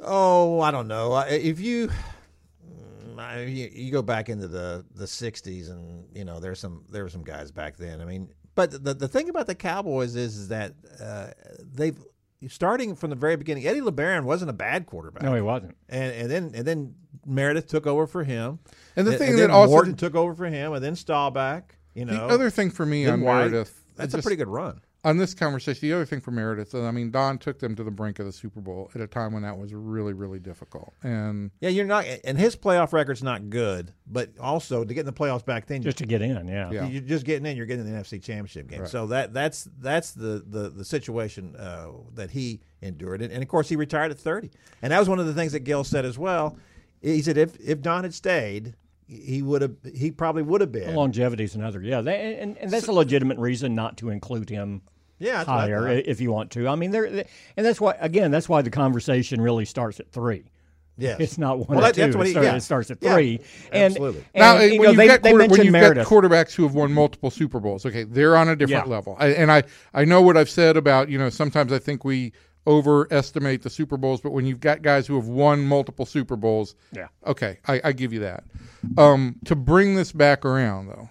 [0.00, 1.16] Oh, I don't know.
[1.28, 6.40] If you mm, I- you you go back into the the '60s, and you know
[6.40, 8.00] there's some there were some guys back then.
[8.00, 11.28] I mean, but the the thing about the Cowboys is, is that uh,
[11.72, 11.98] they've
[12.48, 13.66] starting from the very beginning.
[13.66, 15.76] Eddie LeBaron wasn't a bad quarterback, No, he wasn't.
[15.88, 16.94] and and then and then
[17.26, 18.58] Meredith took over for him,
[18.96, 20.94] And the and, thing and that then also Morton took over for him, and then
[20.94, 21.76] Staubach.
[21.94, 23.50] You the other thing for me on White.
[23.50, 24.80] Meredith, That's just- a pretty good run.
[25.04, 27.90] on this conversation, the other thing for Meredith, I mean, Don took them to the
[27.90, 30.94] brink of the Super Bowl at a time when that was really, really difficult.
[31.02, 35.06] And Yeah, you're not, and his playoff record's not good, but also to get in
[35.06, 36.70] the playoffs back then, Just to get in, yeah.
[36.70, 36.86] Yeah.
[36.88, 37.54] You're just getting in.
[37.56, 38.80] You're getting in the NFC Championship game.
[38.80, 38.88] Right.
[38.88, 43.48] So that that's that's the the, the situation uh, that he endured, and, and of
[43.50, 44.50] course he retired at 30.
[44.80, 46.56] And that was one of the things that Gil said as well.
[47.02, 48.74] He said if if Don had stayed,
[49.06, 49.72] he would have.
[49.94, 50.94] He probably would have been.
[50.94, 51.80] Longevity is another.
[51.82, 54.82] Yeah, they, and, and that's a legitimate reason not to include him
[55.18, 56.68] yeah, that's I higher i- if you want to.
[56.68, 57.24] I mean, there, and
[57.66, 60.44] that's why again, that's why the conversation really starts at three.
[60.96, 61.18] Yes.
[61.18, 62.00] It's not one Well, or that- two.
[62.02, 62.54] that's what it, he- yeah.
[62.54, 63.40] it starts at Yeah, three.
[63.72, 64.24] And, absolutely.
[64.32, 66.62] and now, you when know, you've they, got they quarter- when you've got quarterbacks who
[66.62, 68.92] have won multiple Super Bowls, okay, they're on a different Yeah.
[68.94, 69.16] level.
[69.18, 72.32] I, and I, I know what I've said about you know sometimes I think we
[72.66, 76.74] overestimate the Super Bowls, but when you've got guys who have won multiple Super Bowls,
[76.92, 77.08] Yeah.
[77.26, 78.44] okay, I, I give you that.
[78.96, 81.08] Um, to bring this back around though,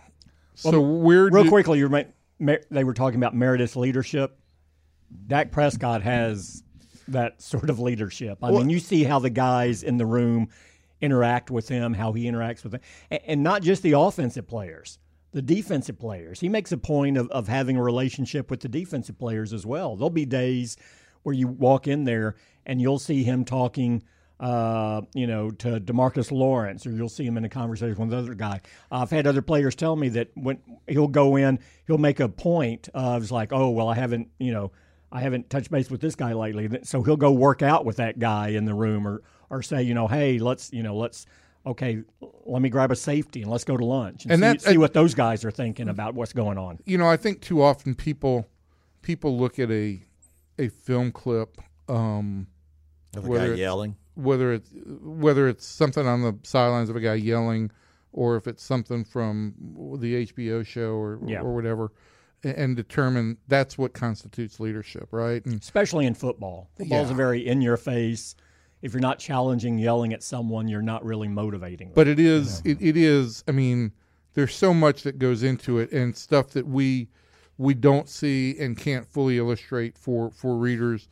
[0.56, 2.12] so where Real do- quickly, You might,
[2.72, 4.38] they were talking about Meredith's leadership.
[5.28, 6.64] Dak Prescott has
[7.10, 8.40] that sort of leadership.
[8.42, 10.50] I mean, you see how the guys in the room
[11.02, 14.98] interact with him, how he interacts with them, and, and not just the offensive players,
[15.32, 16.40] the defensive players.
[16.40, 19.96] He makes a point of, of having a relationship with the defensive players as well.
[19.96, 20.78] There'll be days
[21.24, 24.04] where you walk in there and you'll see him talking
[24.40, 28.34] uh, you know, to Demarcus Lawrence, or you'll see him in a conversation with another
[28.34, 28.60] guy.
[28.92, 30.58] Uh, I've had other players tell me that when
[30.88, 34.72] he'll go in, he'll make a point of like, oh, well, I haven't, you know,
[35.14, 38.20] I haven't touched base with this guy lately, so he'll go work out with that
[38.20, 41.26] guy in the room, or or say, you know, hey, let's, you know, let's.
[41.66, 42.04] Okay,
[42.46, 44.78] let me grab a safety and let's go to lunch and, And see, that- see
[44.78, 46.80] what those guys are thinking about what's going on.
[46.86, 48.46] you know, I think too often people
[49.02, 50.02] people look at a
[50.60, 52.48] a film clip, um,
[53.16, 53.96] Of a whether guy it's- yelling.
[54.16, 54.70] whether it's
[55.02, 57.72] whether it's something on the sidelines of a guy yelling,
[58.12, 59.56] or if it's something from
[60.00, 61.42] the HBO show or Yeah.
[61.42, 61.92] or whatever,
[62.44, 65.44] and determine that's what constitutes leadership, right?
[65.46, 66.70] And especially in football.
[66.78, 67.14] Football's Yeah.
[67.14, 68.36] a very in your face.
[68.82, 71.88] If you're not challenging, yelling at someone, you're not really motivating.
[71.88, 71.96] them.
[71.96, 73.94] but it is it, it is i mean
[74.34, 77.08] there's so much that goes into it and stuff that we
[77.58, 81.08] we don't see and can't fully illustrate for for readers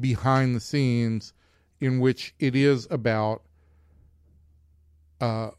[0.00, 1.32] behind the scenes
[1.80, 3.42] in which it is about
[5.20, 5.50] uh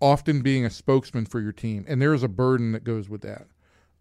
[0.00, 1.84] often being a spokesman for your team.
[1.88, 3.46] And there is a burden that goes with that.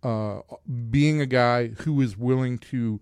[0.04, 0.42] Uh
[0.90, 3.00] being a guy who is willing to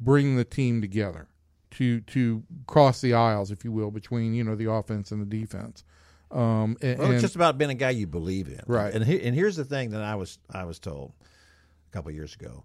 [0.00, 1.28] bring the team together
[1.72, 5.26] to to cross the aisles if you will between you know the offense and the
[5.40, 5.84] defense.
[6.28, 8.92] Um, and, Well, it's and- just about being a guy you believe in, Right.
[8.92, 11.12] And he, and here's the thing that I was I was told
[11.88, 12.64] a couple years ago,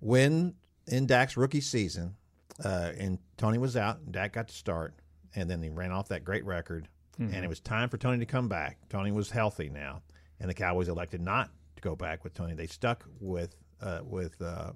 [0.00, 0.54] when
[0.86, 2.16] in Dak's rookie season,
[2.64, 4.94] uh, and Tony was out, and Dak got to start,
[5.34, 8.26] and then he ran off that great record, and it was time for Tony to
[8.26, 8.78] come back.
[8.88, 10.02] Tony was healthy now,
[10.40, 12.54] and the Cowboys elected not to go back with Tony.
[12.54, 14.72] They stuck with uh, with uh,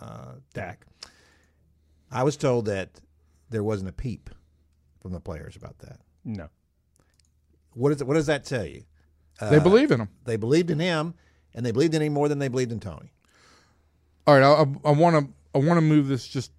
[0.00, 0.86] uh, Dak.
[2.10, 3.00] I was told that
[3.50, 4.30] there wasn't a peep
[5.00, 6.00] from the players about that.
[6.24, 6.48] no.
[7.74, 8.06] What is it?
[8.06, 8.84] What does that tell you?
[9.40, 11.14] they believe in him They believed in him,
[11.54, 13.12] and they believed in him more than they believed in Tony.
[14.28, 16.52] All right i want to i want to move this just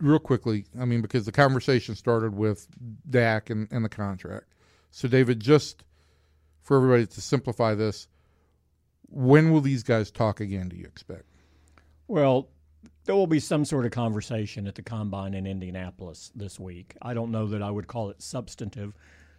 [0.00, 2.68] real quickly i mean because the conversation started with
[3.10, 4.46] dak and, and the contract
[4.90, 5.84] so david just
[6.62, 8.08] for everybody to simplify this
[9.08, 11.24] when will these guys talk again do you expect
[12.08, 12.48] Well,
[13.04, 16.96] there will be some sort of conversation at the combine in Indianapolis this week.
[17.02, 18.94] I don't know that I would call it substantive.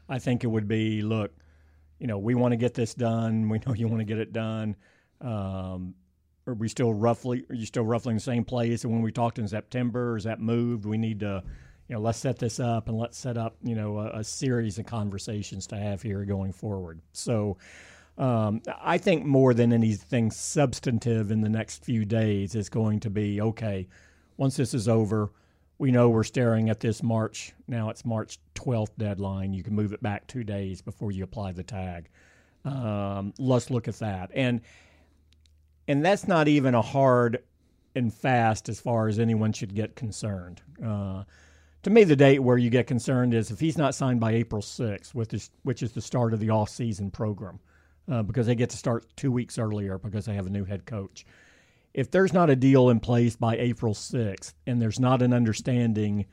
[0.10, 1.32] I think it would be look,
[2.00, 3.50] you know, we want to get this done.
[3.50, 4.76] We know you want to get it done.
[5.22, 5.96] Um,
[6.48, 7.46] are we still roughly?
[7.50, 8.84] Are you still roughly in the same place?
[8.84, 10.86] And when we talked in September, is that moved?
[10.86, 11.44] We need to,
[11.88, 14.78] you know, let's set this up and let's set up, you know, a, a series
[14.78, 17.00] of conversations to have here going forward.
[17.14, 17.58] So,
[18.18, 23.10] um, I think more than anything substantive in the next few days is going to
[23.10, 23.88] be okay.
[24.38, 25.32] Once this is over,
[25.78, 27.54] we know we're staring at this March.
[27.68, 29.54] Now it's March 12th deadline.
[29.54, 32.08] You can move it back two days before you apply the tag.
[32.64, 34.32] Um, let's look at that.
[34.34, 34.62] And
[35.88, 37.44] and that's not even a hard
[37.96, 40.62] and fast as far as anyone should get concerned.
[40.84, 41.24] Uh,
[41.84, 44.62] to me, the date where you get concerned is if he's not signed by April
[44.62, 47.60] 6th, which is, which is the start of the off-season program,
[48.12, 50.86] uh, because they get to start two weeks earlier because they have a new head
[50.86, 51.26] coach.
[51.94, 56.26] If there's not a deal in place by April 6th and there's not an understanding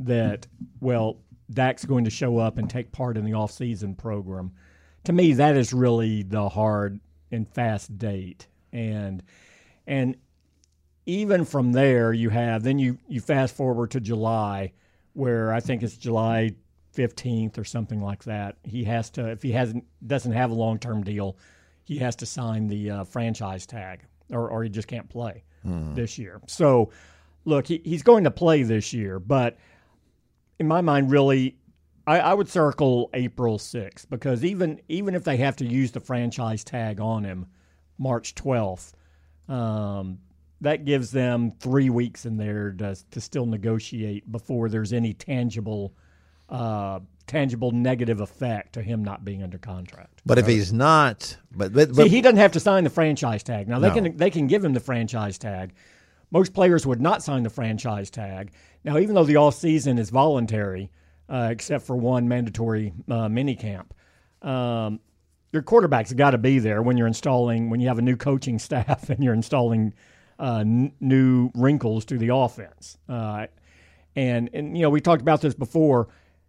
[0.00, 0.46] that,
[0.80, 1.18] well,
[1.50, 4.52] Dak's going to show up and take part in the off-season program,
[5.04, 8.48] to me, that is really the hard and fast date.
[8.72, 9.22] And
[9.86, 10.16] and
[11.06, 14.72] even from there, you have then you you fast forward to July,
[15.12, 16.52] where I think it's July
[16.92, 18.56] fifteenth or something like that.
[18.64, 21.36] He has to if he hasn't doesn't have a long term deal,
[21.84, 24.00] he has to sign the uh, franchise tag,
[24.30, 25.44] or or he just can't play
[25.94, 26.40] this year.
[26.46, 26.90] So,
[27.44, 29.56] look, he, he's going to play this year, but
[30.58, 31.56] in my mind, really,
[32.06, 36.00] I, I would circle April sixth because even even if they have to use the
[36.00, 37.46] franchise tag on him,
[37.98, 38.94] March twelfth.
[39.48, 40.18] Um,
[40.60, 45.94] that gives them three weeks in there to, to still negotiate before there's any tangible
[46.48, 50.22] uh, tangible negative effect to him not being under contract.
[50.24, 53.68] But if he's not, but but, See, he doesn't have to sign the franchise tag.
[53.68, 53.94] Now they No.
[53.94, 55.72] can they can give him the franchise tag.
[56.30, 58.52] Most players would not sign the franchise tag.
[58.82, 60.90] Now, even though the off season is voluntary,
[61.28, 63.94] uh, except for one mandatory uh, mini camp,
[64.42, 65.00] um,
[65.52, 68.58] your quarterback's got to be there when you're installing when you have a new coaching
[68.60, 69.94] staff and you're installing
[70.38, 72.98] uh, n- new wrinkles to the offense.
[73.08, 73.46] Uh,
[74.14, 76.08] and and you know we talked about this before.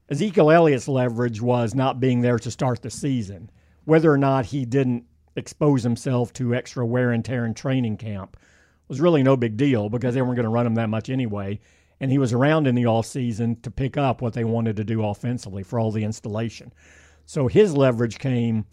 [0.10, 3.50] Ezekiel Elliott's leverage was not being there to start the season.
[3.84, 5.06] Whether or not he didn't
[5.36, 8.38] expose himself to extra wear and tear in training camp
[8.88, 11.60] was really no big deal because they weren't going to run him that much anyway.
[12.00, 14.84] And he was around in the off season to pick up what they wanted to
[14.84, 16.74] do offensively for all the installation.
[17.26, 18.66] So his leverage came,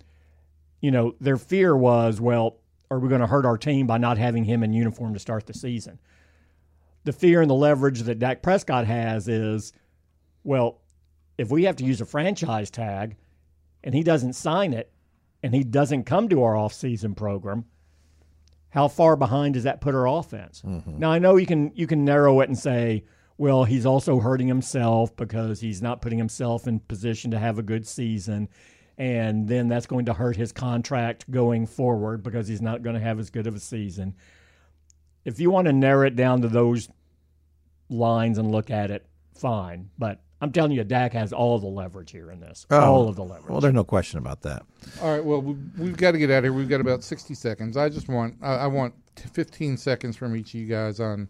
[0.85, 2.59] you know, their fear was, well,
[2.91, 5.47] are we going to hurt our team by not having him in uniform to start
[5.47, 5.99] the season?
[7.05, 9.73] The fear and the leverage that Dak Prescott has is,
[10.43, 10.83] well,
[11.39, 13.17] if we have to use a franchise tag
[13.83, 14.93] and he doesn't sign it
[15.43, 17.65] and he doesn't come to our off-season program,
[18.69, 20.61] how far behind does that put our offense?
[20.67, 20.99] Mm-hmm.
[20.99, 23.05] Now I know you can you can narrow it and say,
[23.39, 27.63] well, he's also hurting himself because he's not putting himself in position to have a
[27.63, 28.51] good season.
[28.97, 33.01] And then that's going to hurt his contract going forward because he's not going to
[33.01, 34.15] have as good of a season.
[35.25, 36.89] If you want to narrow it down to those
[37.89, 39.91] lines and look at it, fine.
[39.99, 42.67] But I'm telling you, Dak has all the leverage here in this.
[42.71, 43.51] Oh, all of the leverage.
[43.51, 44.63] well, there's no question about that.
[45.01, 45.25] All right.
[45.25, 46.53] Well, we, we've got to get out of here.
[46.53, 47.77] We've got about sixty seconds.
[47.77, 48.95] I just want I, I want
[49.33, 51.29] fifteen seconds from each of you guys on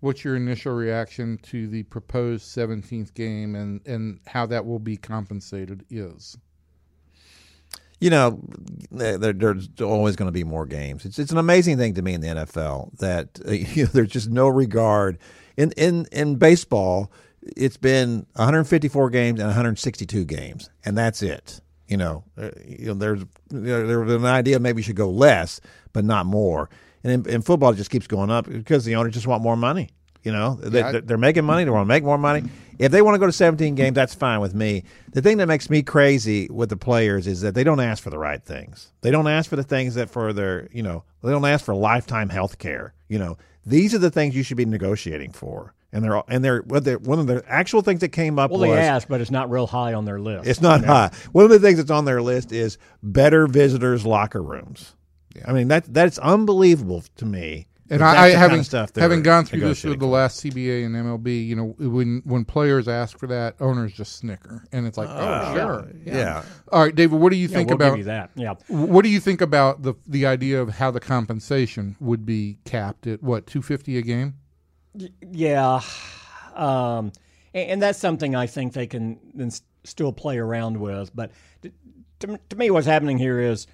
[0.00, 4.96] what's your initial reaction to the proposed seventeenth game and and how that will be
[4.96, 6.38] compensated is.
[8.02, 8.40] You know,
[8.90, 11.04] there, there- there's always going to be more games.
[11.04, 14.28] It's it's an amazing thing to me in the NFL that you know, there's just
[14.30, 15.18] no regard
[15.56, 17.12] in in in baseball.
[17.56, 21.60] It's been 154 games and 162 games, and that's it.
[21.88, 23.20] You know, uh, you know there's
[23.52, 25.60] you know, an idea maybe you should go less,
[25.92, 26.70] but not more.
[27.04, 29.56] And in, in football, it just keeps going up because the owners just want more
[29.56, 29.90] money.
[30.22, 31.64] You know, they, Yeah, I- they're making money.
[31.64, 32.44] They want to make more money.
[32.78, 34.84] If they want to go to 17 games, that's fine with me.
[35.12, 38.10] The thing that makes me crazy with the players is that they don't ask for
[38.10, 38.92] the right things.
[39.02, 41.74] They don't ask for the things that for their, you know, they don't ask for
[41.74, 42.94] lifetime health care.
[43.08, 45.74] You know, these are the things you should be negotiating for.
[45.92, 48.60] And they're and they're what they're one of the actual things that came up well,
[48.60, 50.48] was they asked, but it's not real high on their list.
[50.48, 51.10] it's not high.
[51.32, 54.94] One of the things that's on their list is better visitors locker rooms.
[55.46, 57.66] I mean that that's unbelievable to me.
[57.92, 60.94] And I, I kind having of having gone through this with the last CBA and
[60.94, 65.10] MLB, you know, when when players ask for that, owners just snicker, and it's like,
[65.10, 66.42] oh, sure, yeah.
[66.72, 68.30] All right, David, what do you yeah, think we'll about that.
[68.34, 68.54] Yeah.
[68.68, 73.06] what do you think about the the idea of how the compensation would be capped
[73.06, 74.36] at what two fifty a game?
[75.30, 75.82] Yeah,
[76.54, 77.12] um,
[77.52, 79.50] and, and that's something I think they can then
[79.84, 81.14] still play around with.
[81.14, 81.32] But
[82.20, 83.66] to, to me, what's happening here is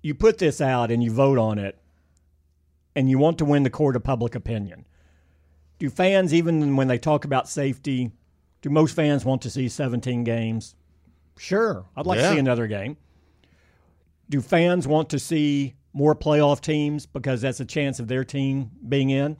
[0.00, 1.78] you put this out and you vote on it,
[2.96, 4.86] and you want to win the court of public opinion.
[5.78, 8.12] Do fans, even when they talk about safety,
[8.62, 10.74] do most fans want to see 17 games?
[11.36, 12.28] Sure, I'd like Yeah.
[12.28, 12.96] to see another game.
[14.30, 18.70] Do fans want to see more playoff teams because that's a chance of their team
[18.88, 19.36] being in?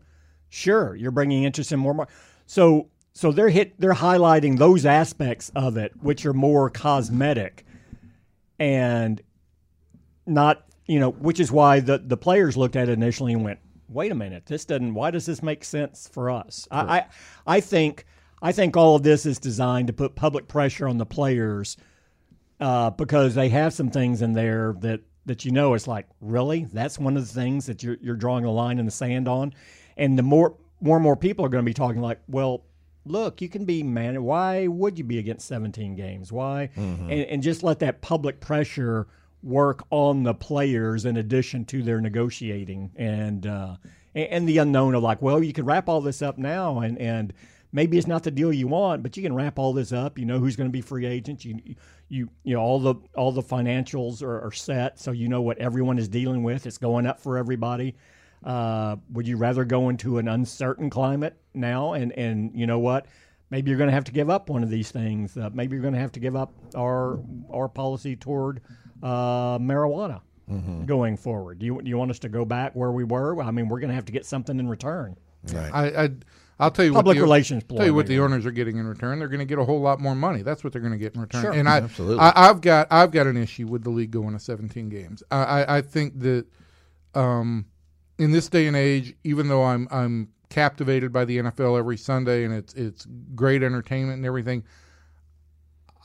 [0.48, 1.94] Sure, you're bringing interest in more.
[1.94, 2.08] mar-
[2.46, 3.80] So, so they're hit.
[3.80, 7.64] They're highlighting those aspects of it, which are more cosmetic,
[8.58, 9.22] and
[10.26, 13.60] not you know, which is why the the players looked at it initially and went,
[13.88, 14.94] "Wait a minute, this doesn't.
[14.94, 17.06] Why does this make sense for us?" I, I
[17.46, 18.06] I think
[18.42, 21.76] I think all of this is designed to put public pressure on the players
[22.60, 26.66] uh, because they have some things in there that that you know it's like really
[26.72, 29.54] that's one of the things that you're you're drawing a line in the sand on,
[29.96, 32.64] and the more more and more people are going to be talking like, well,
[33.06, 34.22] look, you can be man.
[34.22, 36.30] Why would you be against 17 games?
[36.30, 36.68] Why?
[37.10, 39.06] And, and just let that public pressure
[39.44, 43.76] work on the players in addition to their negotiating and uh,
[44.14, 47.32] and, the unknown of like, well, you can wrap all this up now and and
[47.72, 50.18] maybe it's not the deal you want, but you can wrap all this up.
[50.18, 51.44] You know who's going to be free agents.
[51.44, 51.60] You
[52.08, 55.58] you you know all the all the financials are, are set, so you know what
[55.58, 56.66] everyone is dealing with.
[56.66, 57.96] It's going up for everybody.
[58.42, 63.06] Uh, would you rather go into an uncertain climate now and and you know what?
[63.50, 65.36] Maybe you're going to have to give up one of these things.
[65.36, 67.20] Uh, maybe you're going to have to give up our
[67.52, 68.62] our policy toward
[69.04, 70.20] uh, marijuana
[70.86, 71.58] going forward.
[71.58, 73.40] Do you do you want us to go back where we were?
[73.40, 75.16] I mean, we're going to have to get something in return.
[75.52, 75.70] Right.
[75.72, 76.10] I, I
[76.58, 78.86] I'll tell you Public what the, relations Tell you what the owners are getting in
[78.86, 79.18] return.
[79.18, 80.42] They're going to get a whole lot more money.
[80.42, 81.42] That's what they're going to get in return.
[81.42, 81.52] Sure.
[81.52, 82.20] And I, Absolutely.
[82.20, 85.22] I, I've got I've got an issue with the league going to 17 games.
[85.30, 86.46] I, I, I think that
[87.14, 87.66] um,
[88.18, 92.44] in this day and age, even though I'm I'm captivated by the NFL every Sunday
[92.44, 94.62] and it's it's great entertainment and everything,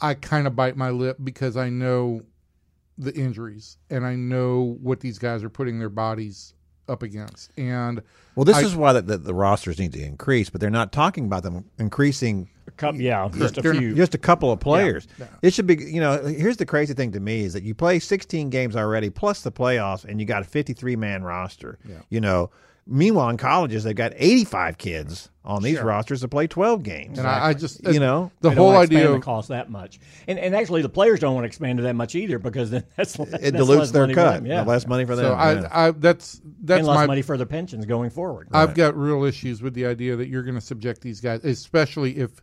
[0.01, 2.23] I kind of bite my lip because I know
[2.99, 6.53] the injuries and I know what these guys are putting their bodies
[6.87, 7.51] up against.
[7.57, 8.01] And
[8.35, 10.91] Well, this I- is why the, the, the rosters need to increase, but they're not
[10.91, 13.95] talking about them increasing Cup, yeah, just a they're few.
[13.95, 15.07] just a couple of players.
[15.17, 15.25] yeah.
[15.41, 17.97] It should be, you know, here's the crazy thing to me is that you play
[17.99, 21.79] 16 games already plus the playoffs and you got a 53 man roster.
[22.09, 22.51] You know,
[22.89, 27.17] meanwhile in colleges they've got 85 kids on these rosters to play 12 games.
[27.17, 29.47] and I, I just you know, the They don't whole idea expand of the cost
[29.49, 32.37] that much, and and actually the players don't want to expand it that much either
[32.39, 34.45] because then that's it dilutes their cut.
[34.45, 35.25] Yeah, Less money for them.
[35.25, 35.67] so yeah.
[35.71, 38.47] I, I that's that's and less my money for their pensions going forward.
[38.51, 42.17] I've got real issues with the idea that you're going to subject these guys, especially
[42.17, 42.41] if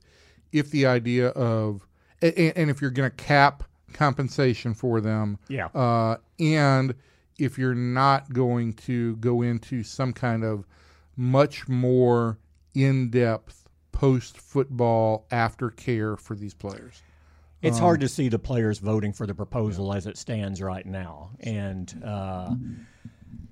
[0.52, 1.86] if the idea of
[2.22, 5.66] and, and if you're going to cap compensation for them, Yeah.
[5.66, 6.94] uh, and
[7.38, 10.66] if you're not going to go into some kind of
[11.16, 12.38] much more
[12.74, 17.02] in depth post football aftercare for these players.
[17.62, 21.30] It's hard to see the players voting for the proposal as it stands right now,
[21.40, 22.54] and uh,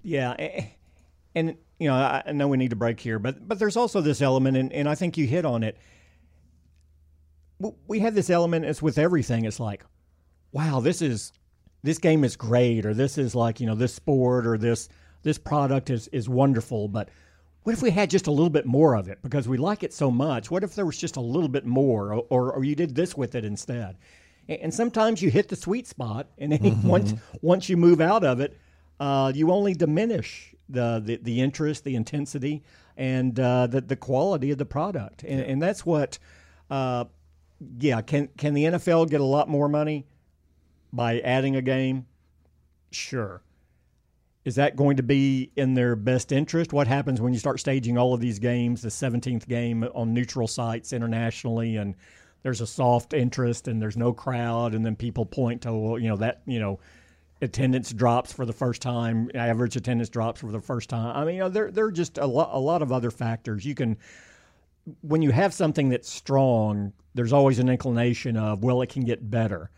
[0.02, 0.66] yeah, eh,
[1.34, 4.00] and you know I I know we need to break here, but but there's also
[4.00, 5.78] this element, and, and I think you hit on it.
[7.88, 8.66] We have this element.
[8.66, 9.46] It's with everything.
[9.46, 9.84] It's like,
[10.52, 11.32] wow, this is
[11.84, 14.88] this game is great, or this is like you know this sport or this
[15.22, 17.10] this product is is wonderful, but
[17.62, 19.92] what if we had just a little bit more of it because we like it
[19.92, 20.50] so much?
[20.50, 23.16] What if there was just a little bit more, or, or, or you did this
[23.16, 23.96] with it instead?
[24.48, 28.40] And, sometimes you hit the sweet spot, and then once once you move out of
[28.40, 28.56] it,
[28.98, 32.62] uh, you only diminish the, the the interest, the intensity,
[32.96, 36.18] and uh, the the quality of the product, and, and that's what.
[36.70, 37.04] Uh,
[37.78, 40.06] yeah, can can the NFL get a lot more money
[40.94, 42.06] by adding a game?
[42.90, 43.42] Sure.
[44.44, 46.72] Is that going to be in their best interest?
[46.72, 50.46] What happens when you start staging all of these games, the 17th game on neutral
[50.46, 51.94] sites internationally, and
[52.42, 56.08] there's a soft interest and there's no crowd, and then people point to, well, you
[56.08, 56.78] know, that, you know,
[57.40, 61.16] attendance drops for the first time, average attendance drops for the first time.
[61.16, 63.64] I mean, you know, there, there are just a a lot of other factors.
[63.64, 63.96] You can,
[65.00, 69.30] when you have something that's strong, there's always an inclination of, well, it can get
[69.30, 69.70] better.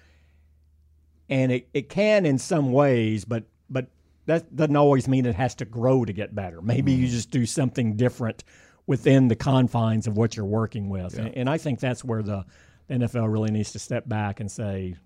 [1.28, 3.88] And it, it can in some ways, but but
[4.26, 6.60] that doesn't always mean it has to grow to get better.
[6.62, 7.14] Maybe you mm-hmm.
[7.14, 8.44] just do something different
[8.86, 11.18] within the confines of what you're working with.
[11.18, 12.44] And, and I think that's where the
[12.90, 14.96] NFL really needs to step back and say,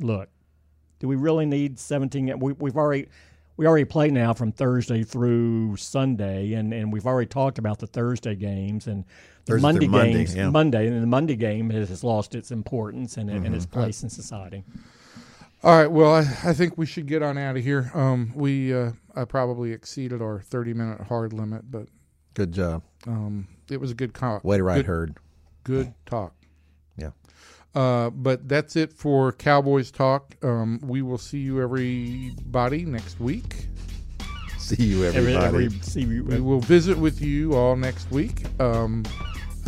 [0.00, 0.28] look,
[0.98, 3.08] do we really need 17 ga- we, we've already
[3.58, 7.86] we already play now from Thursday through Sunday and, and we've already talked about the
[7.86, 9.04] Thursday games and
[9.44, 10.48] the Thursday Monday through Monday, games yeah.
[10.48, 13.54] Monday and the Monday game has, has lost its importance and, and mm-hmm.
[13.54, 14.64] its place in society.
[15.64, 15.86] All right.
[15.90, 17.90] Well, I, I think we should get on out of here.
[17.94, 21.86] Um, we uh, I probably exceeded our thirty minute hard limit, but
[22.34, 22.82] Good job.
[23.06, 24.40] um, it was a good call.
[24.42, 25.16] Way to ride good, herd.
[25.64, 26.34] Good talk.
[26.96, 27.10] Yeah.
[27.74, 30.34] Uh, but that's it for Cowboys talk.
[30.42, 33.66] Um, we will see you everybody next week.
[34.58, 35.44] See you, everybody.
[35.44, 38.44] every, see, We will visit with you all next week.
[38.60, 39.04] Um,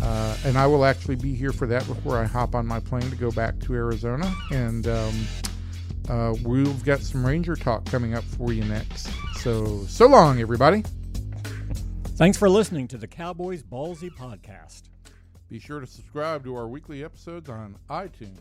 [0.01, 3.09] uh, and I will actually be here for that before I hop on my plane
[3.09, 4.31] to go back to Arizona.
[4.51, 5.13] And um,
[6.09, 9.09] uh, we've got some Ranger talk coming up for you next.
[9.37, 10.83] So, so long, everybody.
[12.15, 14.83] Thanks for listening to the Cowboys Ballzy podcast.
[15.49, 18.39] Be sure to subscribe to our weekly episodes on iTunes.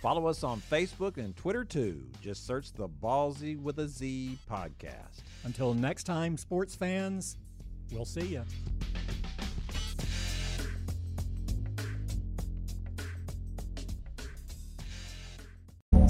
[0.00, 2.02] Follow us on Facebook and Twitter too.
[2.22, 5.20] Just search the Ballzy with a Z podcast.
[5.44, 7.36] Until next time, sports fans,
[7.92, 8.44] we'll see you.